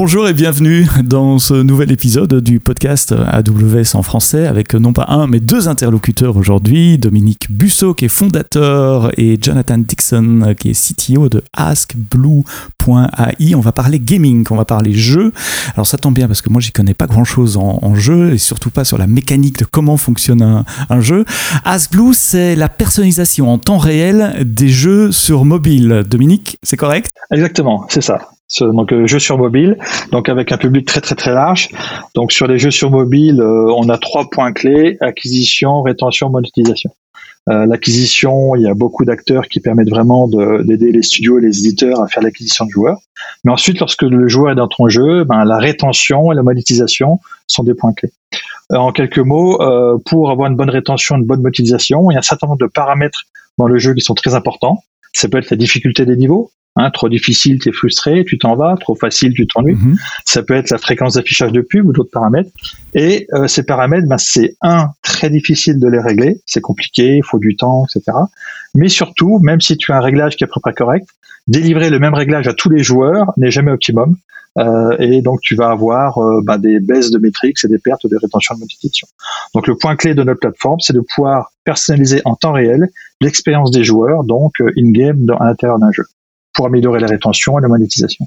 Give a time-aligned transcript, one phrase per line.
[0.00, 5.06] Bonjour et bienvenue dans ce nouvel épisode du podcast AWS en français avec non pas
[5.08, 10.94] un mais deux interlocuteurs aujourd'hui, Dominique Busso qui est fondateur et Jonathan Dixon qui est
[10.94, 12.44] CTO de AskBlue.ai.
[13.56, 15.32] On va parler gaming, on va parler jeux.
[15.74, 18.38] Alors ça tombe bien parce que moi j'y connais pas grand chose en, jeu et
[18.38, 21.24] surtout pas sur la mécanique de comment fonctionne un, un jeu.
[21.64, 26.04] AskBlue c'est la personnalisation en temps réel des jeux sur mobile.
[26.08, 27.10] Dominique, c'est correct?
[27.32, 28.30] Exactement, c'est ça
[28.60, 29.76] donc euh, jeux sur mobile,
[30.10, 31.68] donc avec un public très très très large.
[32.14, 36.90] Donc sur les jeux sur mobile, euh, on a trois points clés acquisition, rétention, monétisation.
[37.50, 41.60] Euh, l'acquisition, il y a beaucoup d'acteurs qui permettent vraiment d'aider les studios et les
[41.60, 42.98] éditeurs à faire l'acquisition de joueurs.
[43.44, 47.20] Mais ensuite, lorsque le joueur est dans ton jeu, ben, la rétention et la monétisation
[47.46, 48.12] sont des points clés.
[48.70, 49.58] en quelques mots,
[50.04, 52.66] pour avoir une bonne rétention, une bonne monétisation, il y a un certain nombre de
[52.66, 53.22] paramètres
[53.56, 54.82] dans le jeu qui sont très importants.
[55.14, 58.54] Ça peut être la difficulté des niveaux, Hein, trop difficile, tu es frustré, tu t'en
[58.54, 58.76] vas.
[58.76, 59.74] Trop facile, tu t'ennuies.
[59.74, 59.96] Mhm.
[60.24, 62.50] Ça peut être la fréquence d'affichage de pub ou d'autres paramètres.
[62.94, 66.40] Et euh, ces paramètres, ben, c'est un très difficile de les régler.
[66.46, 68.16] C'est compliqué, il faut du temps, etc.
[68.76, 71.08] Mais surtout, même si tu as un réglage qui est à peu près correct,
[71.48, 74.14] délivrer le même réglage à tous les joueurs n'est jamais optimum.
[74.56, 78.06] Euh, et donc tu vas avoir euh, ben, des baisses de métriques et des pertes
[78.08, 79.08] de rétention de monétisation.
[79.52, 82.88] Donc le point clé de notre plateforme, c'est de pouvoir personnaliser en temps réel
[83.20, 86.04] l'expérience des joueurs, donc in-game à l'intérieur d'un jeu
[86.58, 88.26] pour améliorer la rétention et la monétisation.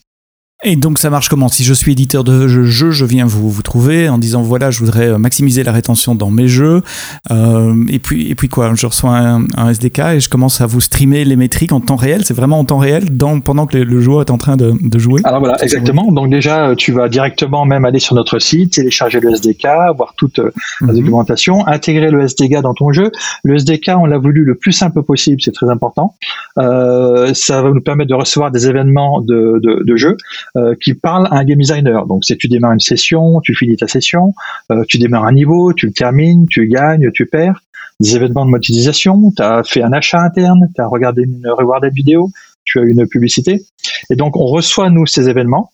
[0.64, 1.48] Et donc ça marche comment?
[1.48, 4.78] Si je suis éditeur de jeux, je viens vous, vous trouver en disant voilà, je
[4.78, 6.84] voudrais euh, maximiser la rétention dans mes jeux.
[7.32, 8.72] Euh, et, puis, et puis quoi?
[8.76, 12.26] Je reçois un, SDK et je commence à vous streamer les métriques en temps réel.
[12.26, 15.00] C'est vraiment en temps réel dans, pendant que le, joueur est en train de, de
[15.00, 16.12] jouer Alors voilà, exactement.
[16.12, 19.68] Donc déjà, tu vas directement même aller sur notre site, télécharger le SDK,
[19.98, 20.52] voir toute euh,
[20.82, 21.00] la mhm.
[21.00, 23.12] documentation, intégrer le SDK dans ton jeu.
[23.44, 26.14] Le SDK, on l'a voulu le plus simple possible, c'est très important.
[26.60, 30.18] Euh, ça va nous permettre de recevoir des événements de, de, de jeu.
[30.58, 32.06] Euh, qui parle à un game designer.
[32.08, 34.34] Donc, c'est tu démarres une session, tu finis ta session,
[34.70, 37.62] euh, tu démarres un niveau, tu le termines, tu gagnes, tu perds.
[38.02, 41.94] Des événements de monétisation, tu as fait un achat interne, tu as regardé une rewarded
[41.94, 42.30] vidéo,
[42.66, 43.62] tu as une publicité.
[44.10, 45.72] Et donc, on reçoit, nous, ces événements.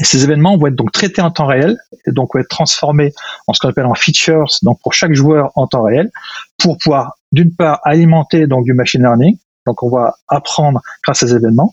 [0.00, 3.12] Et ces événements vont être donc traités en temps réel, et donc vont être transformés
[3.48, 6.10] en ce qu'on appelle en features, donc pour chaque joueur en temps réel,
[6.56, 9.36] pour pouvoir d'une part alimenter donc du machine learning,
[9.70, 11.72] donc on va apprendre grâce à ces événements,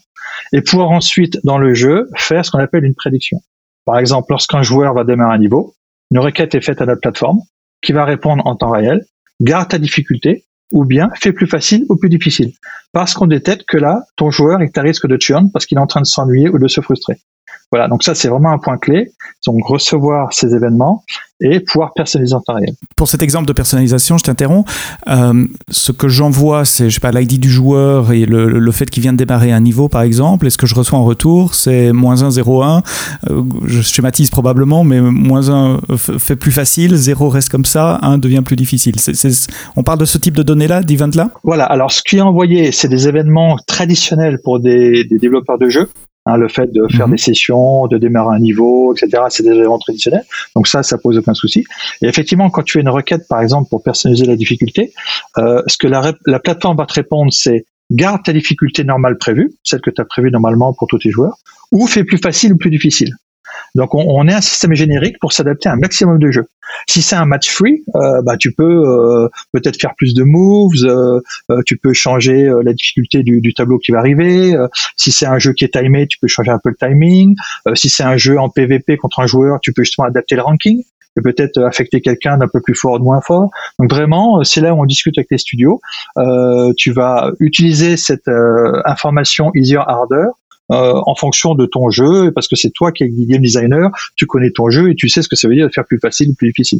[0.53, 3.39] et pouvoir ensuite, dans le jeu, faire ce qu'on appelle une prédiction.
[3.85, 5.73] Par exemple, lorsqu'un joueur va démarrer un niveau,
[6.11, 7.39] une requête est faite à notre plateforme
[7.81, 9.03] qui va répondre en temps réel,
[9.41, 12.51] garde ta difficulté, ou bien fais plus facile ou plus difficile.
[12.91, 15.81] Parce qu'on détecte que là, ton joueur est à risque de churn parce qu'il est
[15.81, 17.15] en train de s'ennuyer ou de se frustrer.
[17.72, 19.12] Voilà, donc ça c'est vraiment un point clé.
[19.45, 21.03] Donc recevoir ces événements
[21.40, 22.73] et pouvoir personnaliser en temps réel.
[22.95, 24.69] Pour cet exemple de personnalisation, je t'interromps.
[25.07, 28.90] Euh, ce que j'envoie, c'est je sais pas l'ID du joueur et le, le fait
[28.90, 30.47] qu'il vient de démarrer un niveau, par exemple.
[30.47, 32.81] Et ce que je reçois en retour, c'est moins 1, 0, 1.
[33.66, 38.41] je schématise probablement, mais moins 1 fait plus facile, 0 reste comme ça, 1 devient
[38.44, 38.95] plus difficile.
[39.75, 41.29] on parle de ce type de données-là, d'event-là?
[41.44, 45.69] Voilà, alors ce qui est envoyé, c'est des événements traditionnels pour des, des développeurs de
[45.69, 45.89] jeux.
[46.27, 47.15] Hein, le fait de faire mhm.
[47.15, 50.25] des sessions, de démarrer un niveau, etc., c'est des éléments traditionnels.
[50.57, 51.63] Donc ça, ça pose aucun souci.
[52.01, 54.91] Et effectivement, quand tu as une requête, par exemple, pour personnaliser la difficulté,
[55.38, 59.53] euh, ce que la, la plateforme va te répondre, c'est garde ta difficulté normale prévue,
[59.63, 61.38] celle que tu as prévue normalement pour tous tes joueurs,
[61.71, 63.15] ou fais plus facile ou plus difficile.
[63.75, 66.47] Donc on, on, est un système générique pour s'adapter à un maximum de jeux.
[66.88, 70.73] Si c'est un match free, euh, bah tu peux euh, peut-être faire plus de moves,
[70.84, 71.19] euh,
[71.50, 74.56] euh tu peux changer euh, la difficulté du, du, tableau qui va arriver.
[74.95, 77.35] si c'est un jeu qui est timé, tu peux changer un peu le timing.
[77.73, 80.84] si c'est un jeu en PVP contre un joueur, tu peux justement adapter le ranking
[81.18, 83.50] et peut-être affecter quelqu'un d'un peu plus fort ou moins fort.
[83.79, 85.81] Donc vraiment, c'est là où on discute avec les studios.
[86.78, 88.29] tu vas utiliser cette
[88.85, 90.28] information easier harder
[90.72, 94.25] euh, en fonction de ton jeu, parce que c'est toi qui es game designer, tu
[94.25, 96.29] connais ton jeu et tu sais ce que ça veut dire de faire plus facile
[96.29, 96.79] ou plus difficile.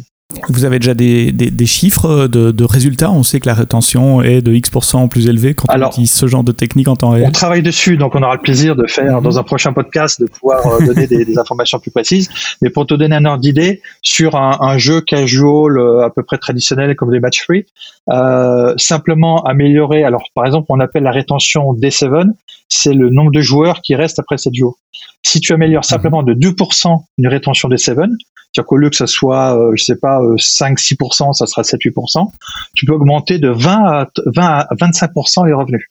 [0.50, 3.10] Vous avez déjà des, des, chiffres de, résultats?
[3.10, 6.44] On sait que la rétention est de X% plus élevée quand on utilise ce genre
[6.44, 7.24] de technique en temps réel.
[7.26, 9.22] On travaille dessus, donc on aura le plaisir de faire mhm.
[9.22, 12.28] dans un prochain podcast de pouvoir euh, donner des, informations plus précises.
[12.60, 16.36] Mais pour te donner un ordre d'idée, sur un, jeu casual euh, à peu près
[16.36, 17.64] traditionnel comme des match free,
[18.10, 20.04] euh, simplement améliorer.
[20.04, 22.26] Alors par exemple, on appelle la rétention D7,
[22.68, 24.76] c'est le nombre de joueurs qui restent après 7 jours.
[25.26, 25.88] Si tu améliores mhm.
[25.88, 29.96] simplement de 2% une rétention D7, c'est-à-dire qu'au lieu que ça soit, euh, je sais
[29.96, 32.30] pas, 5-6%, euh, ça sera 7-8%,
[32.74, 35.86] tu peux augmenter de 20 à, 20 à 25% les revenus.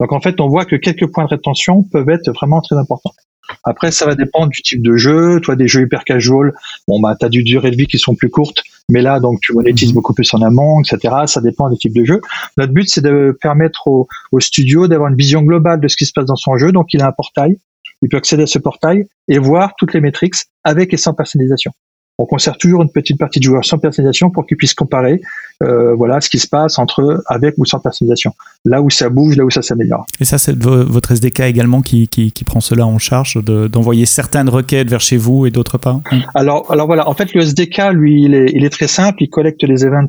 [0.00, 3.14] Donc en fait, on voit que quelques points de rétention peuvent être vraiment très importants.
[3.64, 5.40] Après, ça va dépendre du type de jeu.
[5.40, 6.52] Toi, des jeux hyper casual,
[6.88, 9.52] bon bah t'as du durée de vie qui sont plus courtes, mais là donc tu
[9.52, 9.94] monétises mhm.
[9.94, 11.14] beaucoup plus en amont, etc.
[11.26, 12.20] Ça dépend des types de jeux.
[12.56, 16.06] Notre but, c'est de permettre au, au studio d'avoir une vision globale de ce qui
[16.06, 16.72] se passe dans son jeu.
[16.72, 17.58] Donc il a un portail
[18.02, 20.34] il peut accéder à ce portail et voir toutes les métriques
[20.64, 21.72] avec et sans personnalisation.
[22.18, 25.20] On conserve toujours une petite partie de joueurs sans personnalisation pour qu'ils puissent comparer
[25.62, 28.34] euh, voilà ce qui se passe entre avec ou sans personnalisation.
[28.64, 30.06] Là où ça bouge, là où ça s'améliore.
[30.20, 34.48] Et ça, c'est votre SDK également qui, qui, qui, prend cela en charge, d'envoyer certaines
[34.48, 36.00] requêtes vers chez vous et d'autres pas?
[36.34, 39.28] Alors, alors voilà, en fait, le SDK, lui, il est, il est très simple, il
[39.28, 40.08] collecte les events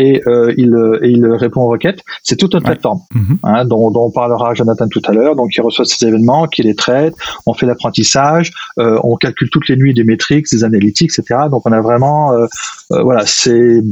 [0.00, 2.00] et euh, il, et il répond aux requêtes.
[2.22, 3.38] C'est toute notre plateforme mhm.
[3.42, 5.36] hein, dont, dont, on parlera Jonathan tout à l'heure.
[5.36, 7.14] Donc, il reçoit ces événements, qui les traite,
[7.46, 11.42] on fait l'apprentissage, euh, on calcule toutes les nuits des métriques, des analytiques, etc.
[11.50, 12.46] Donc, on a vraiment, euh,
[12.92, 13.82] euh voilà, c'est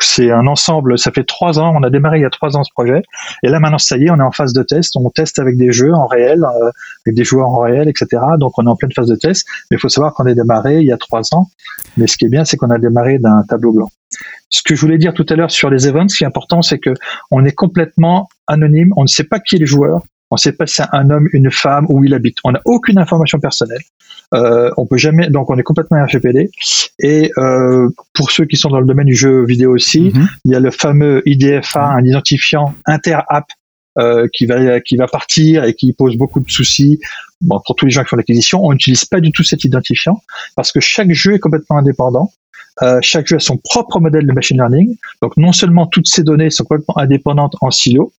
[0.00, 0.98] c'est un ensemble.
[0.98, 3.02] Ça fait trois ans, on a démarré il y a trois ans ce projet,
[3.42, 4.96] et là maintenant, ça y est, on est en phase de test.
[4.96, 6.70] On teste avec des jeux en réel, euh,
[7.04, 8.22] avec des joueurs en réel, etc.
[8.38, 9.46] Donc, on est en pleine phase de test.
[9.70, 11.48] Mais il faut savoir qu'on est démarré il y a trois ans.
[11.96, 13.88] Mais ce qui est bien, c'est qu'on a démarré d'un tableau blanc.
[14.56, 16.62] Ce que je voulais dire tout à l'heure sur les events, ce qui est important,
[16.62, 16.94] c'est que
[17.30, 18.94] on est complètement anonyme.
[18.96, 20.00] On ne sait pas qui est le joueur.
[20.30, 22.38] On ne sait pas si c'est un homme, une femme, où il habite.
[22.42, 23.82] On n'a aucune information personnelle.
[24.34, 26.50] Euh, on peut jamais, donc on est complètement RGPD.
[27.00, 30.26] Et euh, pour ceux qui sont dans le domaine du jeu vidéo aussi, mhm.
[30.46, 33.44] il y a le fameux IDFA, un identifiant inter-app
[33.98, 36.98] euh, qui va qui va partir et qui pose beaucoup de soucis.
[37.42, 40.22] Bon, pour tous les gens qui font l'acquisition, on n'utilise pas du tout cet identifiant
[40.56, 42.32] parce que chaque jeu est complètement indépendant.
[42.82, 44.96] Euh, chaque jeu a son propre modèle de machine learning.
[45.22, 48.12] Donc non seulement toutes ces données sont complètement indépendantes en silo,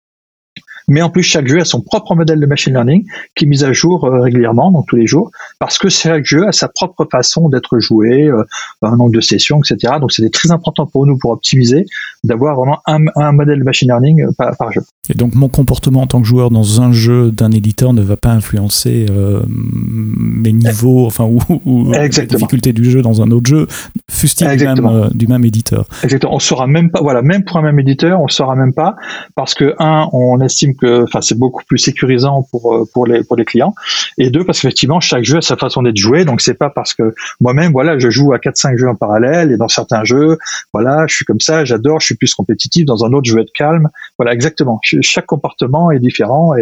[0.89, 3.05] mais en plus chaque jeu a son propre modèle de machine learning
[3.35, 6.47] qui est mis à jour euh, régulièrement, donc tous les jours, parce que chaque jeu
[6.47, 8.45] a sa propre façon d'être joué, euh,
[8.83, 9.95] un nombre de sessions, etc.
[10.01, 11.87] Donc c'était très important pour nous pour optimiser
[12.25, 14.83] d'avoir vraiment un, modèle de machine learning euh, par, jeu.
[15.09, 18.17] Et donc mon comportement en tant que joueur dans un jeu d'un éditeur ne va
[18.17, 19.07] pas influencer
[19.49, 23.67] mes niveaux, enfin ou, ou la difficulté du jeu dans un autre jeu,
[24.11, 25.87] fût-il du, même, du même éditeur.
[26.03, 26.35] Exactement.
[26.35, 28.97] On saura même pas, voilà, même pour un même éditeur, on saura même pas
[29.35, 33.25] parce que un, on estime que, enfin, c'est beaucoup plus sécurisant pour euh, pour les
[33.25, 33.75] pour les clients.
[34.19, 36.25] Et deux, parce qu'effectivement, chaque jeu a sa façon d'être joué.
[36.25, 39.57] Donc c'est pas parce que moi-même, voilà, je joue à 4-5 jeux en parallèle et
[39.57, 40.39] dans certains jeux,
[40.73, 42.85] voilà, je suis comme ça, j'adore, je suis plus compétitif.
[42.85, 43.89] Dans un autre, je veux être calme.
[44.19, 44.81] Voilà, exactement.
[44.83, 46.55] Chaque comportement est différent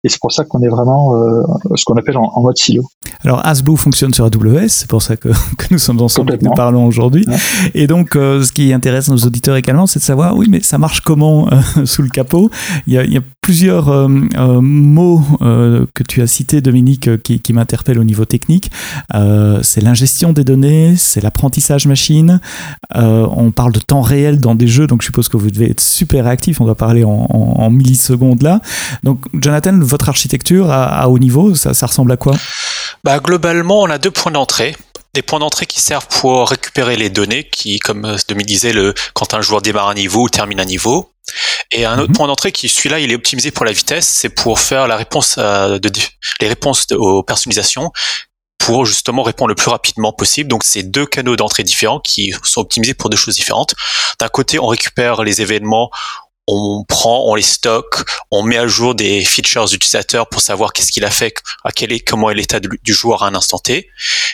[0.03, 1.43] et c'est pour ça qu'on est vraiment euh,
[1.75, 2.83] ce qu'on appelle en, mode silo.
[3.23, 6.45] Alors Asboo fonctionne sur AWS, c'est pour ça que, que nous sommes ensemble et que
[6.45, 7.25] nous parlons aujourd'hui.
[7.73, 10.77] Et donc, euh, ce qui intéresse nos auditeurs également, c'est de savoir, oui, mais ça
[10.77, 11.47] marche comment
[11.85, 12.49] sous le capot?
[12.87, 14.07] Il y, a, il y a plusieurs euh,
[14.37, 18.71] euh, mots euh, que tu as cités, Dominique, qui, qui m'interpellent au niveau technique.
[19.63, 22.39] c'est l'ingestion des données, c'est l'apprentissage machine.
[22.95, 25.81] on parle de temps réel dans des jeux, donc je suppose que vous devez être
[25.81, 26.61] super réactif.
[26.61, 28.61] On va parler en, en, millisecondes là.
[29.03, 32.35] Donc, Jonathan, votre architecture à, haut niveau, ça, ça ressemble à quoi?
[33.03, 34.75] Bah, Globalement, on a deux points d'entrée
[35.13, 39.33] des points d'entrée qui servent pour récupérer les données, qui, comme Dominique disait, le, quand
[39.33, 41.11] un joueur démarre un niveau ou termine un niveau.
[41.71, 42.15] Et un autre mhm.
[42.15, 45.37] point d'entrée qui, celui-là, il est optimisé pour la vitesse, c'est pour faire la réponse
[45.37, 45.91] de,
[46.39, 47.91] les réponses aux personnalisations
[48.57, 50.49] pour justement répondre le plus rapidement possible.
[50.49, 53.73] Donc c'est deux canaux d'entrée différents qui sont optimisés pour deux choses différentes.
[54.19, 55.89] D'un côté, on récupère les événements,
[56.47, 60.91] on prend, on les stocke, on met à jour des features d'utilisateurs pour savoir qu'est-ce
[60.91, 61.33] qu'il a fait,
[61.63, 63.89] à quel est, comment est l'état du joueur à un instant T.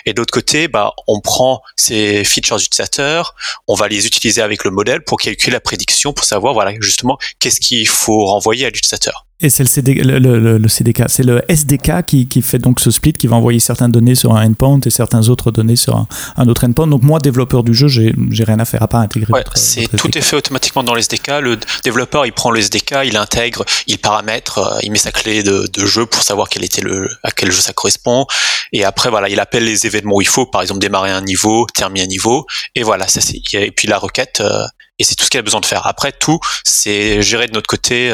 [0.06, 3.36] Et d'autre côté, bah, on prend ces features d'utilisateurs,
[3.68, 7.18] on va les utiliser avec le modèle pour calculer la prédiction, pour savoir, voilà, justement,
[7.40, 9.27] qu'est-ce qu'il faut renvoyer à l'utilisateur.
[9.40, 13.14] Et c'est le, le, le, CDK, c'est le SDK qui, qui, fait donc ce split,
[13.14, 16.66] qui va envoyer certaines données sur un endpoint et certaines autres données sur un, autre
[16.66, 16.88] endpoint.
[16.88, 19.32] Donc moi, développeur du jeu, j'ai rien à faire à part intégrer.
[19.32, 21.28] Ouais, c'est tout est fait automatiquement dans le SDK.
[21.42, 25.44] Le développeur, il prend le SDK, il intègre, il paramètre, euh, il met sa clé
[25.44, 28.26] de, de, jeu pour savoir quel était le, à quel jeu ça correspond.
[28.74, 31.68] Et après, voilà, il appelle les événements où il faut, par exemple démarrer un niveau,
[31.76, 33.40] terminer un niveau, et voilà, ça c'est.
[33.54, 34.42] Et puis la requête.
[34.42, 34.66] Euh,
[34.98, 35.86] et c'est tout ce qu'il a besoin de faire.
[35.86, 38.12] Après, tout, c'est géré de notre côté.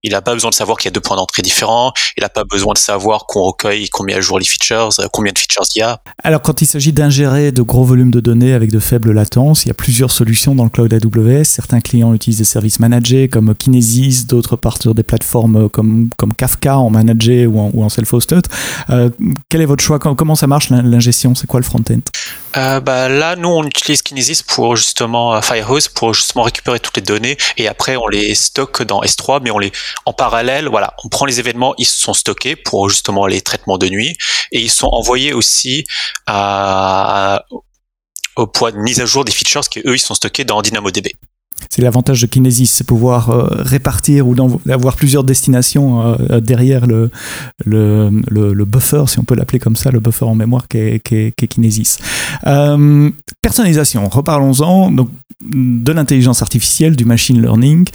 [0.00, 1.92] Euh, il n'a pas besoin de savoir qu'il y a deux points d'entrée différents.
[2.16, 5.06] Il n'a pas besoin de savoir qu'on recueille, qu'on met à jour les features, euh,
[5.12, 6.00] combien de features il y a.
[6.22, 9.68] Alors, quand il s'agit d'ingérer de gros volumes de données avec de faibles latences, il
[9.68, 11.44] y a plusieurs solutions dans le cloud AWS.
[11.44, 16.32] Certains clients utilisent des services managés comme Kinesis, d'autres partent sur des plateformes comme, comme
[16.34, 18.46] Kafka en managé ou en, self-hosted.
[18.90, 19.10] Euh,
[19.48, 19.98] quel est votre choix?
[19.98, 21.34] Comment ça marche l'ingestion?
[21.34, 22.00] C'est quoi le front-end?
[22.56, 27.02] Euh, bah, Là, nous, on utilise Kinesis pour justement Firehose pour justement récupérer toutes les
[27.02, 29.72] données et après on les stocke dans S3, mais on les
[30.06, 33.88] en parallèle, voilà, on prend les événements, ils sont stockés pour justement les traitements de
[33.88, 34.16] nuit
[34.52, 35.84] et ils sont envoyés aussi
[38.36, 41.08] au point de mise à jour des features qui eux ils sont stockés dans DynamoDB.
[41.68, 47.10] C'est l'avantage de Kinesis, c'est pouvoir euh, répartir ou d'avoir plusieurs destinations euh, derrière le
[47.64, 51.00] le, le, buffer, si on peut l'appeler comme ça, le buffer en mémoire qui est,
[51.00, 51.98] qui Kinesis.
[52.46, 53.10] Euh,
[53.42, 54.92] personnalisation, reparlons-en.
[55.42, 57.88] De l'intelligence artificielle, du machine learning.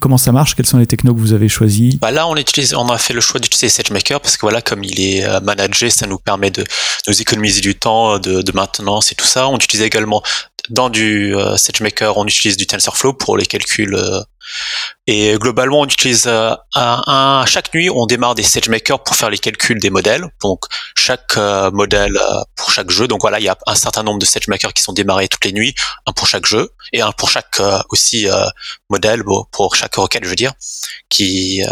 [0.00, 0.54] comment ça marche?
[0.54, 1.98] Quels sont les technos que vous avez choisis?
[1.98, 4.84] Bah Là, on, utilise, on a fait le choix d'utiliser SageMaker parce que voilà, comme
[4.84, 6.62] il est managé, ça nous permet de
[7.08, 9.48] nous économiser du temps, de, de maintenance et tout ça.
[9.48, 10.22] On utilise également
[10.72, 14.22] dans du euh, SageMaker, on utilise du TensorFlow pour les calculs euh,
[15.06, 19.38] et globalement, on utilise euh, un, chaque nuit, on démarre des SageMaker pour faire les
[19.38, 20.24] calculs des modèles.
[20.42, 20.64] Donc
[20.96, 22.18] chaque euh, modèle
[22.56, 23.08] pour chaque jeu.
[23.08, 25.52] Donc voilà, il y a un certain nombre de SageMaker qui sont démarrés toutes les
[25.52, 25.74] nuits,
[26.06, 27.60] un pour chaque jeu et un pour chaque
[27.90, 28.26] aussi
[28.90, 30.52] modèle, pour chaque requête, je veux dire,
[31.08, 31.62] qui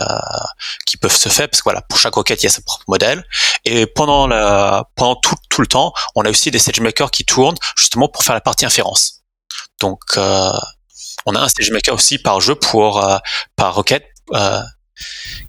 [0.87, 2.85] qui peuvent se faire parce que voilà, pour chaque requête, il y a sa propre
[2.88, 3.25] modèle.
[3.64, 4.28] Et pendant
[4.97, 8.35] pendant tout tout le temps, on a aussi des SageMaker qui tournent justement pour faire
[8.35, 8.89] la partie inférence.
[9.80, 10.00] Donc
[11.26, 13.18] on a un SageMaker aussi par jeu pour euh,
[13.56, 14.04] par requête
[14.35, 14.61] euh,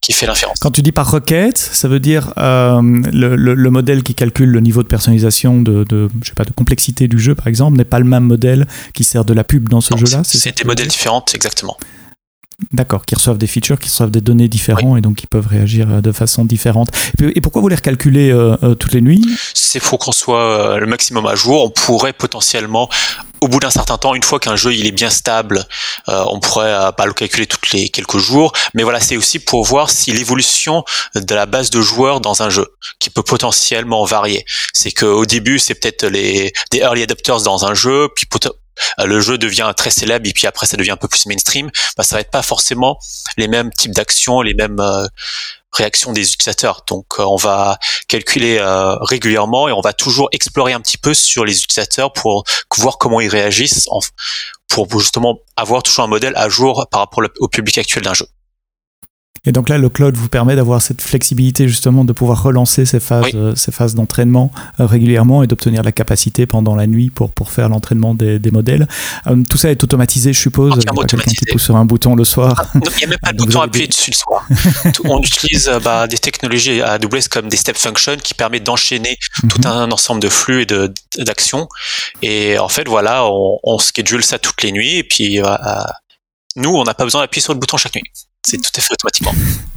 [0.02, 0.58] qui fait l'inférence.
[0.60, 4.82] Quand tu dis par requête, ça veut dire euh, le, modèle qui calcule le niveau
[4.82, 5.86] de personnalisation, de,
[6.22, 9.04] je sais pas, de complexité du jeu, par exemple, n'est pas le même modèle qui
[9.04, 10.24] sert de la pub dans ce jeu-là.
[10.24, 11.78] C'est des modèles différents, exactement.
[12.72, 16.02] D'accord, qui reçoivent des features, qui reçoivent des données différentes et donc qui peuvent réagir
[16.02, 16.90] de façon différente.
[17.20, 18.34] Et pourquoi vous les recalculez
[18.80, 19.24] toutes les nuits?
[19.54, 21.64] C'est pour qu'on soit le maximum à jour.
[21.66, 22.90] On pourrait potentiellement
[23.42, 25.66] au bout d'un certain temps, une fois qu'un jeu il est bien stable,
[26.08, 29.40] euh, on pourrait euh, pas le calculer toutes les quelques jours, mais voilà, c'est aussi
[29.40, 32.68] pour voir si l'évolution de la base de joueurs dans un jeu,
[33.00, 34.46] qui peut potentiellement varier.
[34.74, 38.50] C'est qu'au début, c'est peut-être les des early adopters dans un jeu, puis euh,
[38.98, 42.04] le jeu devient très célèbre et puis après ça devient un peu plus mainstream, bah,
[42.04, 42.98] ça va être pas forcément
[43.38, 44.80] les mêmes types d'actions, les mêmes
[45.74, 46.84] réaction des utilisateurs.
[46.88, 51.14] Donc euh, on va calculer euh, régulièrement et on va toujours explorer un petit peu
[51.14, 52.44] sur les utilisateurs pour
[52.78, 53.88] voir comment ils réagissent,
[54.68, 58.28] pour justement avoir toujours un modèle à jour par rapport au public actuel d'un jeu.
[59.44, 63.00] Et donc là, le cloud vous permet d'avoir cette flexibilité justement de pouvoir relancer ces
[63.00, 67.32] phases, euh, ces phases d'entraînement euh, régulièrement et d'obtenir la capacité pendant la nuit pour,
[67.32, 68.88] pour faire l'entraînement des, des, modèles.
[69.26, 70.74] Euh, tout ça est automatisé, je suppose.
[70.76, 72.54] Il n'y a quelqu'un qui pousse sur un bouton le soir.
[72.56, 74.48] Ah, il n'y a même pas de bouton appuyé dessus le soir.
[75.06, 79.50] On utilise bah, des technologies AWS comme des step functions qui permettent d'enchaîner mhm.
[79.50, 80.68] tout un ensemble de flux et
[81.24, 81.68] d'actions.
[82.22, 85.40] Et en fait, voilà, on, on schedule ça toutes les nuits et puis
[86.56, 88.04] nous, on n'a pas besoin d'appuyer sur le bouton chaque nuit.
[88.44, 89.34] C'est tout à fait automatiquement.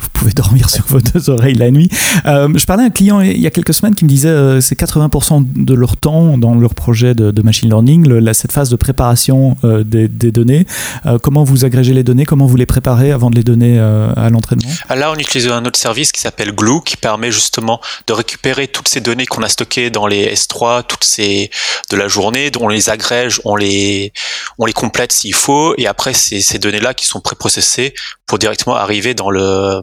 [0.00, 1.88] Vous pouvez dormir sur vos deux oreilles la nuit.
[2.26, 4.60] Euh, je parlais à un client il y a quelques semaines qui me disait euh,
[4.60, 8.76] c'est 80% de leur temps dans leur projet de, machine learning, le, cette phase de
[8.76, 10.66] préparation euh, des, données.
[11.06, 12.26] Euh, comment vous agrégez les données?
[12.26, 14.70] Comment vous les préparez avant de les donner à l'entraînement?
[14.88, 18.68] Ah, Là, on utilise un autre service qui s'appelle Glue qui permet justement de récupérer
[18.68, 21.50] toutes ces données qu'on a stockées dans les S3, toutes ces
[21.90, 24.12] de la journée, on les agrège, on les
[24.58, 27.94] on les complète s'il faut, et après c'est ces données-là qui sont préprocessées
[28.26, 29.82] pour directement arriver dans le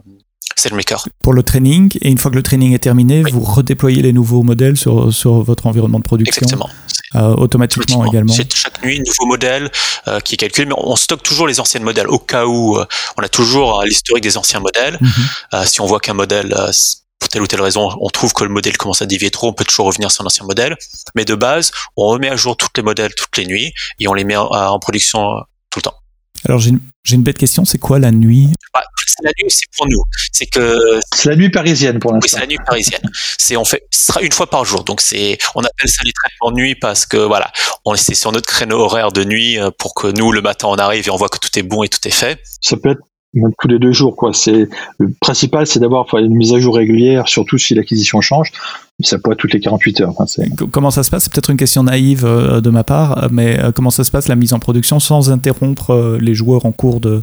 [0.56, 1.06] SageMaker.
[1.22, 4.42] Pour le training, et une fois que le training est terminé, vous redéployez les nouveaux
[4.42, 6.68] modèles sur, sur votre environnement de production Exactement.
[7.16, 8.32] Euh, automatiquement, également.
[8.54, 9.68] Chaque nuit, nouveau modèle
[10.06, 12.86] euh, qui est calculé, mais on stocke toujours les anciens modèles au cas où euh,
[13.18, 14.96] on a toujours l'historique des anciens modèles.
[15.00, 15.66] Mhm.
[15.66, 16.54] si on voit qu'un modèle
[17.18, 19.52] pour telle ou telle raison, on trouve que le modèle commence à dévier trop, on
[19.52, 20.76] peut toujours revenir sur l'ancien modèle.
[21.16, 24.14] Mais de base, on remet à jour tous les modèles toutes les nuits et on
[24.14, 25.34] les met en production
[25.70, 25.99] tout le temps.
[26.50, 26.80] Alors j'ai une,
[27.12, 28.48] une, bête question, c'est quoi la nuit?
[28.74, 28.82] Bah,
[29.22, 30.02] La nuit, c'est pour nous.
[30.32, 32.24] C'est que c'est la nuit parisienne pour l'instant.
[32.24, 33.02] Oui, c'est la nuit parisienne.
[33.38, 34.82] C'est on fait, ce sera une fois par jour.
[34.82, 37.52] Donc c'est, on appelle ça les traitements de nuit parce que voilà,
[37.84, 40.74] on c'est sur notre créneau horaire de nuit euh, pour que nous le matin on
[40.74, 42.40] arrive et on voit que tout est bon et tout est fait.
[42.60, 43.02] Ça peut être
[43.34, 44.16] même tous les deux jours.
[44.16, 44.32] Quoi.
[44.32, 44.68] C'est,
[44.98, 48.52] le principal, c'est d'avoir une mise à jour régulière, surtout si l'acquisition change.
[49.02, 50.12] Ça pourrait être toutes les 48 heures.
[50.18, 51.24] Enfin, comment ça se passe?
[51.24, 54.28] C'est peut-être une question naïve euh, de ma part, mais euh, comment ça se passe
[54.28, 57.22] la mise en production sans interrompre euh, les joueurs en cours de.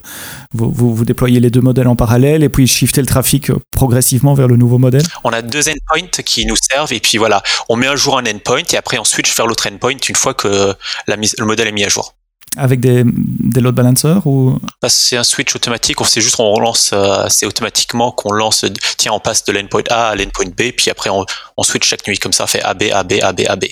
[0.54, 4.48] Vous, vous, déployez les deux modèles en parallèle et puis shifter le trafic progressivement vers
[4.48, 5.04] le nouveau modèle?
[5.24, 8.24] On a deux endpoints qui nous servent et puis voilà, on met un jour un
[8.24, 10.74] endpoint et après on switch vers l'autre endpoint une fois que
[11.06, 12.16] la mise, le modèle est mis à jour.
[12.58, 14.60] Avec des, des load balancers ou?
[14.82, 16.02] Bah, C'est un switch automatique.
[16.02, 18.66] On sait juste on relance, euh, c'est automatiquement qu'on lance.
[18.98, 21.26] Tiens, on passe de l'endpoint A à l'endpoint B, puis après on,
[21.58, 23.66] on switch chaque nuit comme ça, on fait AB, AB, AB, AB.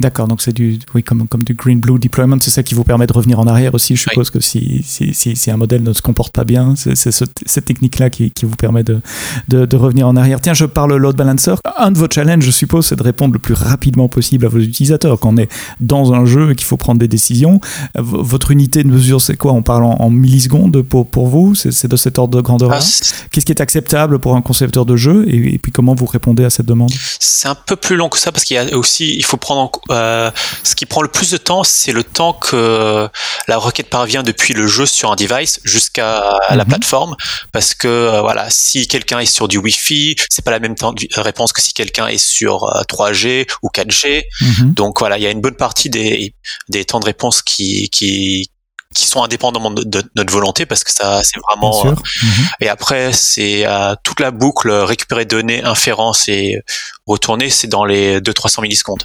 [0.00, 2.82] D'accord, donc c'est du, oui, comme, comme du green blue deployment, c'est ça qui vous
[2.82, 3.94] permet de revenir en arrière aussi.
[3.94, 7.64] Je suppose que si, si, si, un modèle ne se comporte pas bien, c'est cette
[7.66, 9.02] technique-là qui, qui, vous permet de,
[9.48, 10.40] de, de, revenir en arrière.
[10.40, 11.56] Tiens, je parle load balancer.
[11.76, 14.60] Un de vos challenges, je suppose, c'est de répondre le plus rapidement possible à vos
[14.60, 15.20] utilisateurs.
[15.20, 17.60] Quand on est dans un jeu et qu'il faut prendre des décisions,
[17.94, 19.52] votre unité de mesure, c'est quoi?
[19.52, 21.54] On parle en, millisecondes pour, pour vous?
[21.54, 22.78] C'est de cet ordre de grandeur-là?
[22.80, 25.26] Ah, Qu'est-ce qui est acceptable pour un concepteur de jeu?
[25.28, 26.90] Et, et, puis comment vous répondez à cette demande?
[27.20, 29.60] C'est un peu plus long que ça parce qu'il y a aussi, il faut prendre
[29.60, 30.30] en euh,
[30.62, 33.08] ce qui prend le plus de temps, c'est le temps que
[33.48, 36.68] la requête parvient depuis le jeu sur un device jusqu'à la mhm.
[36.70, 37.16] plateforme,
[37.52, 40.92] parce que euh, voilà, si quelqu'un est sur du Wi-Fi, c'est pas la même temps
[40.92, 44.22] de réponse que si quelqu'un est sur 3G ou 4G.
[44.40, 44.74] Mhm.
[44.74, 46.34] Donc voilà, il y a une bonne partie des,
[46.68, 48.50] des temps de réponse qui, qui,
[48.94, 52.46] qui sont indépendamment de, notre volonté parce que ça c'est vraiment euh, mhm.
[52.60, 56.60] et après c'est euh, toute la boucle récupérer données inférence et
[57.06, 59.04] retourner c'est dans les 2 300 millisecondes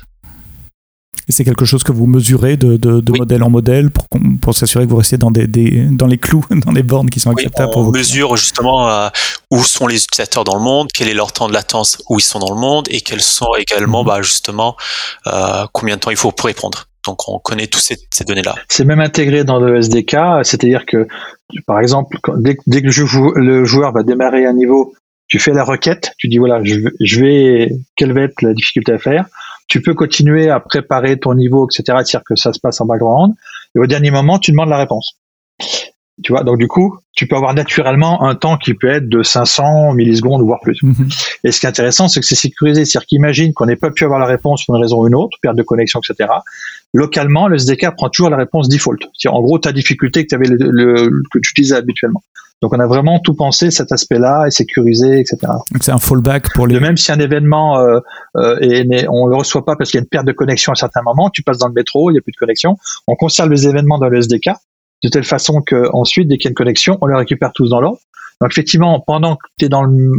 [1.28, 4.06] et c'est quelque chose que vous mesurez de, de, modèle en modèle pour,
[4.42, 7.20] pour s'assurer que vous restez dans, des, des, dans les clous, dans les bornes qui
[7.20, 7.90] sont acceptables pour vous.
[7.90, 9.10] On mesure justement euh,
[9.52, 12.24] où sont les utilisateurs dans le monde, quel est leur temps de latence où ils
[12.24, 14.08] sont dans le monde et quels sont également mhm.
[14.08, 14.76] bah, justement
[15.74, 16.86] combien de temps il faut pour répondre.
[17.06, 18.56] Donc on connaît toutes ces, données-là.
[18.68, 21.08] C'est même intégré dans le SDK, c'est-à-dire que
[21.66, 24.94] par exemple, dès, que le joueur va démarrer un niveau,
[25.28, 28.98] tu fais la requête, tu dis voilà, je, vais, quelle va être la difficulté à
[28.98, 29.26] faire.
[29.68, 31.84] Tu peux continuer à préparer ton niveau, etc.
[31.86, 33.34] C'est-à-dire que ça se passe en background.
[33.76, 35.18] Et au dernier moment, tu demandes la réponse.
[36.24, 39.22] Tu vois, donc du coup, tu peux avoir naturellement un temps qui peut être de
[39.22, 40.82] 500 millisecondes, voire plus.
[40.82, 41.08] Mhm.
[41.44, 42.86] Et ce qui est intéressant, c'est que c'est sécurisé.
[42.86, 45.38] C'est-à-dire qu'imagine qu'on n'ait pas pu avoir la réponse pour une raison ou une autre,
[45.42, 46.30] perte de connexion, etc.
[46.94, 48.98] Localement, le SDK prend toujours la réponse default.
[49.14, 52.24] C'est-à-dire, en gros, ta difficulté que, avais le, que tu utilisais habituellement.
[52.62, 55.38] Donc, on a vraiment tout pensé cet aspect-là et sécurisé, etc.
[55.80, 56.76] C'est un fallback pour les.
[56.76, 58.00] De même si un événement euh,
[58.36, 60.74] euh, est, on le reçoit pas parce qu'il y a une perte de connexion à
[60.74, 62.78] un certain moment, tu passes dans le métro, il n'y a plus de connexion.
[63.08, 64.50] On conserve les événements dans le SDK
[65.04, 67.70] de telle façon que ensuite, dès qu'il y a une connexion, on les récupère tous
[67.70, 68.00] dans l'ordre.
[68.42, 70.12] Donc effectivement, pendant que tu es dans le,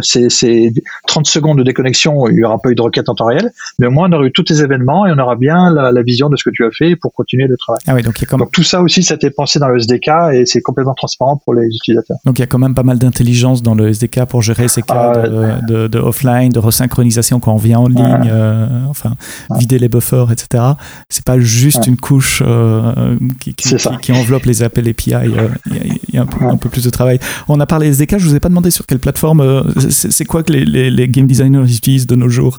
[0.00, 0.72] ces, ces
[1.06, 3.86] 30 secondes de déconnexion, il n'y aura pas eu de requête en temps réel, mais
[3.86, 6.28] au moins on aura eu tous tes événements et on aura bien la, la vision
[6.28, 7.80] de ce que tu as fait pour continuer le travail.
[7.86, 8.40] Ah oui, donc, il y a comme...
[8.40, 11.40] donc tout ça aussi, ça a été pensé dans le SDK et c'est complètement transparent
[11.44, 12.18] pour les utilisateurs.
[12.24, 14.82] Donc il y a quand même pas mal d'intelligence dans le SDK pour gérer ces
[14.82, 19.14] cas ah, de, de, offline, de resynchronisation quand on vient en ligne, euh, enfin
[19.56, 20.64] vider les buffers, etc.
[21.08, 25.14] C'est pas juste une couche euh, qui, qui, qui, enveloppe les appels API.
[25.14, 27.18] Euh, il y a, un, peu, un, peu, plus de travail.
[27.48, 29.40] On a à part les SDK, je vous ai pas demandé sur quelle plateforme.
[29.40, 32.58] Euh, c'est quoi que les, game designers utilisent de nos jours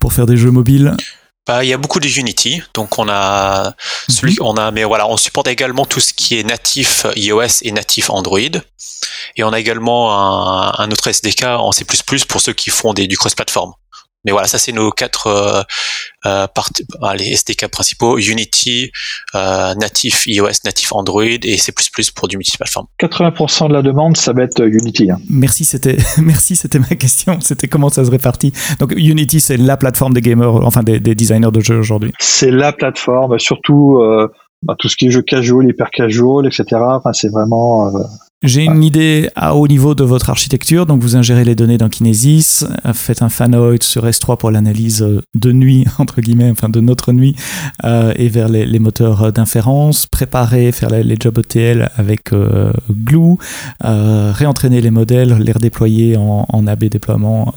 [0.00, 0.96] pour faire des jeux mobiles?
[1.46, 3.74] Bah, il y a beaucoup de Unity, donc on a
[4.08, 4.46] celui, mhm.
[4.46, 8.08] on a, mais voilà, on supporte également tout ce qui est natif iOS et natif
[8.08, 8.40] Android.
[9.36, 10.10] Et on a également
[10.80, 11.84] un, autre SDK en C++
[12.26, 13.72] pour ceux qui font des, du cross-platform.
[14.26, 15.62] Mais voilà, ça c'est nos quatre euh,
[16.26, 18.90] euh, les SDK principaux Unity,
[19.36, 21.72] euh, natif iOS, natif Android et C++
[22.14, 22.86] pour du multiplateforme.
[23.00, 25.12] 80% de la demande, ça va être Unity.
[25.12, 25.18] Hein.
[25.30, 27.38] Merci, c'était merci, c'était ma question.
[27.40, 28.52] C'était comment ça se répartit.
[28.80, 32.12] Donc Unity, c'est la plateforme des gamers, enfin des, designers de jeux aujourd'hui.
[32.18, 34.00] C'est la plateforme, surtout
[34.62, 36.64] bah, tout ce qui est jeux casual, hyper casual, etc.
[36.80, 37.92] Enfin, c'est vraiment
[38.42, 40.84] j'ai une idée à haut niveau de votre architecture.
[40.84, 45.52] Donc, vous ingérez les données dans Kinesis, faites un fanoid sur S3 pour l'analyse de
[45.52, 47.34] nuit, entre guillemets, enfin de notre nuit,
[47.84, 53.36] euh, et vers les, moteurs d'inférence, préparez, faire les, jobs ETL avec euh, Glue,
[53.84, 57.54] euh, réentraîner les modèles, les redéployer en, AB déploiement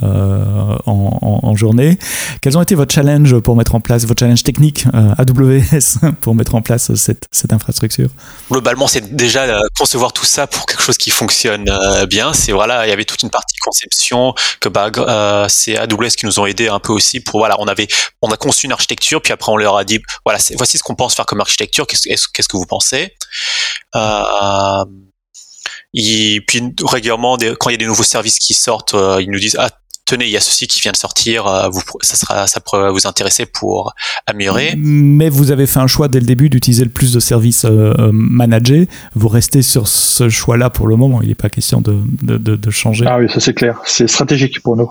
[0.86, 1.98] en, journée.
[2.42, 6.56] Quels ont été votre challenge pour mettre en place, votre challenge technique AWS pour mettre
[6.56, 8.10] en place cette, cette infrastructure?
[8.50, 9.46] Globalement, c'est déjà
[9.78, 12.34] concevoir tout ça pour quelque chose qui fonctionne euh, bien.
[12.34, 16.26] C'est voilà, il y avait toute une partie conception que bah, euh, c'est AWS qui
[16.26, 17.88] nous ont aidé un peu aussi pour voilà, on avait
[18.22, 20.96] on a conçu une architecture puis après on leur a dit voilà, voici ce qu'on
[20.96, 21.88] pense faire comme architecture.
[21.88, 23.16] Qu'est-ce qu'est-ce que vous pensez?
[23.96, 24.86] Euh,
[25.94, 29.58] et puis régulièrement, quand il y a des nouveaux services qui sortent, ils nous disent
[29.60, 29.70] ah
[30.10, 32.92] tenez, il y a ceci qui vient de sortir, euh, vous, ça sera, ça pourrait
[32.92, 33.94] vous intéresser pour
[34.26, 34.74] améliorer.
[34.78, 37.94] Mais vous avez fait un choix dès le début d'utiliser le plus de services euh,
[38.00, 38.88] euh, managés.
[39.14, 41.22] Vous restez sur ce choix-là pour le moment.
[41.22, 43.06] Il n'est pas question de, de, de, changer.
[43.08, 43.80] Ah oui, ça c'est clair.
[43.86, 44.90] C'est stratégique pour nous.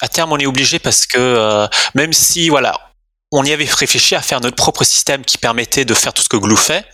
[0.00, 2.78] À terme, on est obligé parce que même si, voilà,
[3.32, 6.28] on y avait réfléchi à faire notre propre système qui permettait de faire tout ce
[6.28, 6.84] que Glue fait,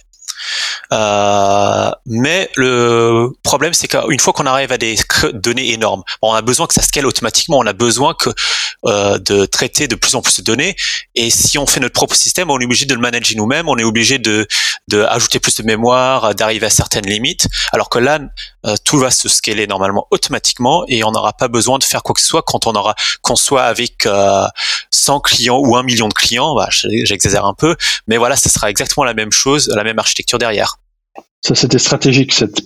[0.92, 4.96] euh, mais le problème, c'est qu'une fois qu'on arrive à des
[5.32, 7.58] données énormes, on a besoin que ça scale automatiquement.
[7.58, 8.30] On a besoin que
[8.86, 10.76] euh, de traiter de plus en plus de données.
[11.14, 13.68] Et si on fait notre propre système, on est obligé de le manager nous-mêmes.
[13.68, 14.46] On est obligé de,
[15.08, 17.48] ajouter plus de mémoire, d'arriver à certaines limites.
[17.72, 18.20] Alors que là,
[18.66, 22.14] euh, tout va se scaler normalement automatiquement et on n'aura pas besoin de faire quoi
[22.14, 24.06] que ce soit quand on aura qu'on soit avec
[24.90, 26.54] 100 clients ou un million de clients.
[26.54, 30.38] Bah, J'exagère un peu, mais voilà, ce sera exactement la même chose, la même architecture
[30.38, 30.63] derrière.
[31.46, 32.62] Ça, c'était stratégique, cette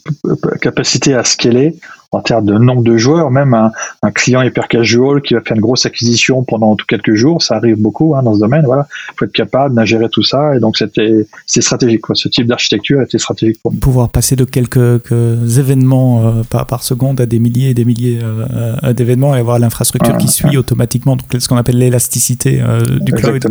[0.61, 1.75] capacité à scaler.
[2.13, 3.71] En termes de nombre de joueurs, même un,
[4.03, 7.77] un, client hyper casual qui va faire une grosse acquisition pendant quelques jours, ça arrive
[7.77, 8.65] beaucoup hein, dans ce domaine.
[8.65, 8.87] Voilà,
[9.19, 12.01] faut être capable d'ingérer tout ça, et donc c'était c'est stratégique.
[12.03, 12.15] Quoi.
[12.15, 13.79] Ce type d'architecture était stratégique pour nous.
[13.79, 17.85] Pouvoir passer de quelques, quelques événements euh, par, par, seconde à des milliers et des
[17.85, 22.81] milliers euh, d'événements et avoir l'infrastructure qui suit automatiquement, donc ce qu'on appelle l'élasticité euh,
[23.01, 23.45] du cloud.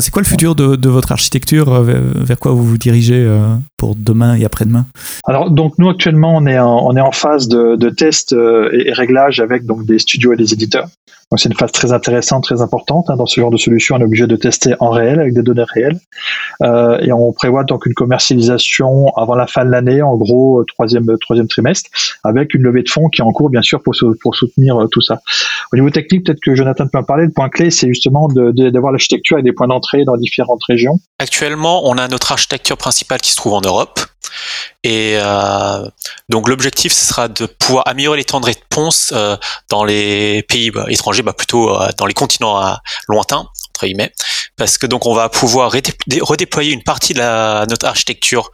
[0.00, 3.28] c'est quoi le futur de, de votre architecture vers, quoi vous vous dirigez
[3.76, 4.86] pour demain et après-demain?
[5.26, 8.88] Alors donc nous actuellement on est en, on est en phase de, de test et,
[8.88, 10.88] et réglage avec donc des studios et des éditeurs.
[11.32, 13.08] Donc c'est une phase très intéressante, très importante.
[13.08, 13.16] Hein.
[13.16, 15.64] Dans ce genre de solution, on est obligé de tester en réel avec des données
[15.66, 15.98] réelles.
[16.62, 20.66] Euh, et on prévoit donc une commercialisation avant la fin de l'année, en gros euh,
[20.66, 21.88] troisième troisième trimestre,
[22.22, 24.88] avec une levée de fonds qui est en cours bien sûr pour pour soutenir euh,
[24.88, 25.20] tout ça.
[25.72, 27.24] Au niveau technique, peut-être que Jonathan peut en parler.
[27.24, 30.98] Le point clé, c'est justement d'avoir l'architecture avec des points d'entrée dans différentes régions.
[31.18, 34.00] Actuellement, on a notre architecture principale qui se trouve en Europe.
[34.84, 35.88] Et euh,
[36.28, 39.36] donc l'objectif, ce sera de pouvoir améliorer les temps de réponse euh,
[39.68, 42.76] dans les pays bah, étrangers, bah, plutôt euh, dans les continents
[43.08, 43.48] lointains
[44.56, 48.50] parce que donc on va pouvoir redéployer une partie de la, notre architecture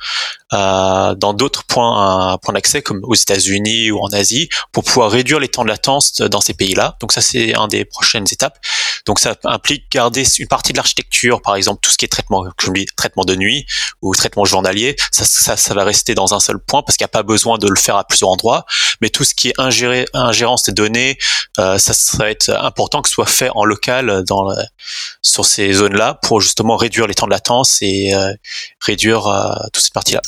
[0.53, 5.41] euh, dans d'autres points, points d'accès comme aux États-Unis ou en Asie pour pouvoir réduire
[5.41, 6.97] les temps de latence dans ces pays-là.
[7.01, 8.59] Donc ça c'est un des prochaines étapes.
[9.07, 12.45] Donc ça implique garder une partie de l'architecture, par exemple tout ce qui est traitement,
[12.63, 13.67] je dis, traitement de nuit
[14.03, 17.09] ou traitement journalier, ça, ça, ça va rester dans un seul point parce qu'il n'y
[17.09, 18.65] a pas besoin de le faire à plusieurs endroits.
[19.01, 21.19] Mais tout ce qui est ingéré, ingérence des données,
[21.59, 24.45] euh, ça, ça va être important que ce soit fait en local dans
[25.23, 28.33] sur ces zones-là pour justement réduire les temps de latence et euh,
[28.81, 30.23] réduire euh, toute cette partie-là.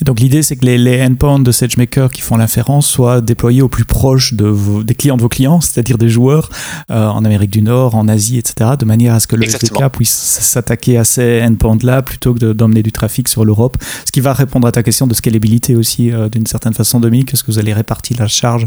[0.00, 3.62] Et donc l'idée, c'est que les, les endpoints de SageMaker qui font l'inférence soient déployés
[3.62, 6.48] au plus proche de vos, des clients de vos clients, c'est-à-dire des joueurs
[6.90, 9.88] euh, en Amérique du Nord, en Asie, etc., de manière à ce que le SDK
[9.92, 13.76] puisse s'attaquer à ces endpoints-là plutôt que d'emmener du trafic sur l'Europe.
[14.04, 17.32] Ce qui va répondre à ta question de scalabilité aussi, euh, d'une certaine façon, Dominique,
[17.32, 18.66] est-ce que vous allez répartir la charge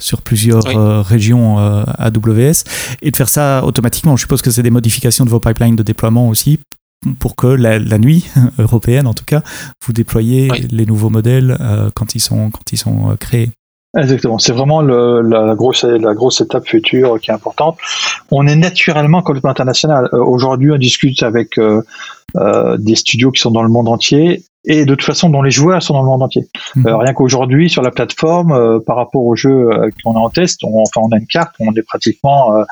[0.00, 0.74] sur plusieurs oui.
[0.76, 2.64] euh, régions euh, AWS
[3.02, 4.16] et de faire ça automatiquement.
[4.16, 6.58] Je suppose que c'est des modifications de vos pipelines de déploiement aussi
[7.18, 8.26] pour que la, la, nuit
[8.58, 9.42] européenne, en tout cas,
[9.84, 10.66] vous déployez oui.
[10.70, 13.50] les nouveaux modèles euh, quand ils sont, quand ils sont euh, créés.
[13.96, 17.78] Exactement, c'est vraiment le, la, grosse, la grosse étape future qui est importante.
[18.30, 20.10] On est naturellement complètement international.
[20.12, 21.82] Euh, Aujourd'hui, on discute avec euh,
[22.76, 25.82] des studios qui sont dans le monde entier et de toute façon dont les joueurs
[25.82, 26.48] sont dans le monde entier.
[26.74, 26.86] Mmh.
[26.86, 30.30] Euh, rien qu'aujourd'hui sur la plateforme, euh, par rapport aux jeux euh, qu'on a en
[30.30, 32.64] test, on, enfin on a une carte, on est pratiquement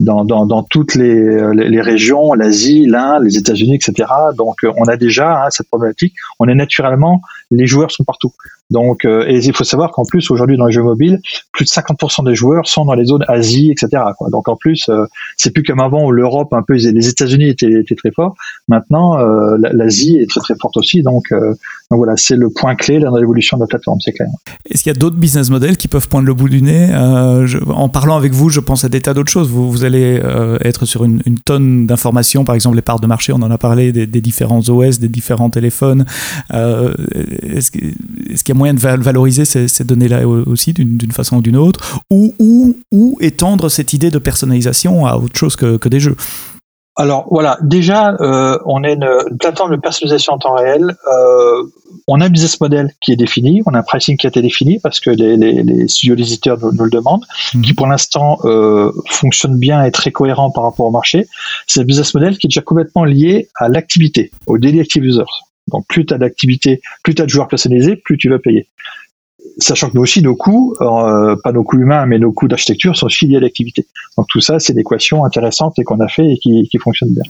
[0.00, 4.08] dans, dans, dans, toutes les, les, les régions, l'Asie, l'Inde, les États-Unis, etc.
[4.36, 6.14] Donc on a déjà hein, cette problématique.
[6.38, 8.32] On est naturellement, les joueurs sont partout.
[8.70, 11.20] Donc, euh, et il faut savoir qu'en plus aujourd'hui dans les jeux mobiles,
[11.52, 14.02] plus de 50% des joueurs sont dans les zones Asie, etc.
[14.30, 14.90] Donc en plus,
[15.36, 18.34] c'est plus comme avant où l'Europe, un peu, les États-Unis étaient, étaient, très forts.
[18.68, 19.18] Maintenant,
[19.58, 21.02] l'Asie est très très forte aussi.
[21.02, 21.24] Donc
[21.96, 24.28] voilà, c'est le point clé dans l'évolution de la plateforme, c'est clair.
[24.68, 26.88] Est-ce qu'il y a d'autres business models qui peuvent poindre le bout du nez?
[26.92, 29.50] Euh, En parlant avec vous, je pense à des tas d'autres choses.
[29.50, 33.42] Vous, allez euh, être sur une, tonne d'informations, par exemple les parts de marché, on
[33.42, 36.04] en a parlé, des différents OS, des différents téléphones.
[37.42, 37.94] Est-ce qu'il
[38.30, 41.56] est qu y a moyen de valoriser ces, ces données-là aussi d'une façon ou d'une
[41.56, 46.00] autre ou, ou, ou étendre cette idée de personnalisation à autre chose que, que des
[46.00, 46.16] jeux?
[46.96, 50.94] Alors voilà, déjà, euh, on a une, une, plateforme de personnalisation en temps réel.
[51.12, 51.64] Euh,
[52.06, 54.40] on a un business model qui est défini, on a un pricing qui a été
[54.40, 57.62] défini parce que les, les, les studios éditeurs nous, nous, le demandent, mmh.
[57.62, 61.26] qui pour l'instant euh, fonctionne bien et très cohérent par rapport au marché.
[61.66, 65.24] C'est un business model qui est déjà complètement lié à l'activité, au daily active users.
[65.68, 68.68] Donc plus tu as d'activité, plus tu as de joueurs personnalisés, plus tu vas payer
[69.58, 72.96] sachant que nous aussi, nos coûts, euh, pas nos coûts humains, mais nos coûts d'architecture
[72.96, 73.86] sont aussi liés à l'activité.
[74.16, 77.10] Donc tout ça, c'est une équation intéressante et qu'on a fait et qui, qui fonctionne
[77.12, 77.22] bien.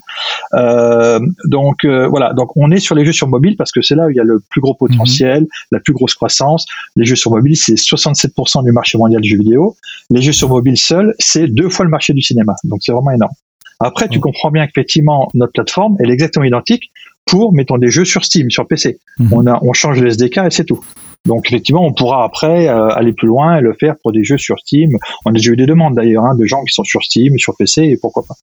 [0.54, 3.94] Euh, donc euh, voilà, donc on est sur les jeux sur mobile parce que c'est
[3.94, 5.48] là où il y a le plus gros potentiel, mmh.
[5.72, 6.66] la plus grosse croissance.
[6.96, 9.76] Les jeux sur mobile, c'est 67% du marché mondial du jeu vidéo.
[10.10, 12.54] Les jeux sur mobile seuls, c'est deux fois le marché du cinéma.
[12.64, 13.32] Donc c'est vraiment énorme.
[13.80, 16.90] Après, tu comprends bien qu'effectivement, notre plateforme, elle est exactement identique
[17.26, 18.98] pour, mettons, des jeux sur Steam, sur PC.
[19.18, 19.32] Mmh.
[19.32, 20.84] On, a, on change le SDK et c'est tout.
[21.26, 24.37] Donc effectivement, on pourra après euh, aller plus loin et le faire pour des jeux
[24.37, 24.98] sur Steam.
[25.24, 27.56] On a déjà eu des demandes d'ailleurs hein, de gens qui sont sur Steam, sur
[27.56, 28.34] PC et pourquoi pas.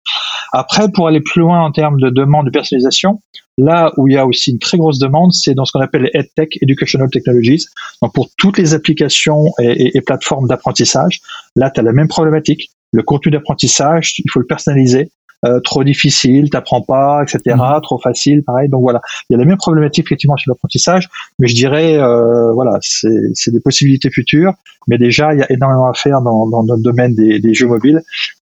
[0.52, 3.22] Après, pour aller plus loin en termes de demande de personnalisation,
[3.58, 6.10] là où il y a aussi une très grosse demande, c'est dans ce qu'on appelle
[6.12, 7.66] les EdTech, Educational Technologies.
[8.02, 11.22] Donc pour toutes les applications et, et, et plateformes d'apprentissage,
[11.56, 12.72] là, tu as la même problématique.
[12.94, 15.12] Le contenu d'apprentissage, il faut le personnaliser
[15.46, 17.56] euh, trop difficile, t'apprends pas, etc.
[17.56, 17.82] Mmh.
[17.82, 18.70] Trop facile, pareil.
[18.70, 22.54] Donc voilà, il y a la même problématique effectivement sur l'apprentissage, mais je dirais, euh,
[22.54, 24.54] voilà, c'est des possibilités futures.
[24.88, 27.68] Mais déjà, il y a énormément à faire dans, dans notre domaine des, des, jeux
[27.68, 28.02] mobiles.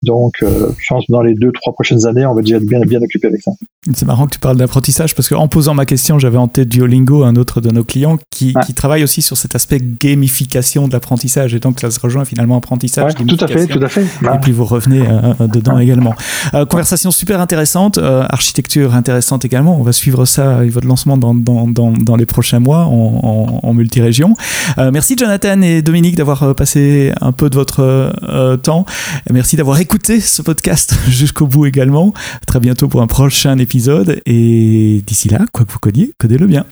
[0.05, 2.65] Donc, euh, je pense que dans les deux, trois prochaines années, on va déjà être
[2.65, 3.51] bien, bien occupé avec ça.
[3.93, 7.23] C'est marrant que tu parles d'apprentissage parce qu'en posant ma question, j'avais en tête Duolingo,
[7.23, 11.53] un autre de nos clients, qui, qui travaille aussi sur cet aspect gamification de l'apprentissage.
[11.53, 13.13] Et donc, ça se rejoint finalement apprentissage.
[13.15, 14.03] tout à fait, tout à fait.
[14.03, 16.13] Et puis, vous revenez euh, dedans également.
[16.53, 19.79] Euh, conversation super intéressante, architecture intéressante également.
[19.79, 23.59] On va suivre ça, votre lancement dans, dans, dans, dans les prochains mois en, en,
[23.67, 24.35] en multirégion.
[24.77, 28.11] merci Jonathan et Dominique d'avoir passé un peu de votre
[28.57, 28.85] temps.
[29.31, 32.13] Merci d'avoir écouté écouter ce podcast jusqu'au bout également.
[32.41, 34.21] À très bientôt pour un prochain épisode.
[34.25, 36.65] Et d'ici là, quoi que vous codiez, codez-le bien.